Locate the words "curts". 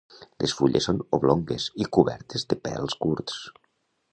3.07-3.37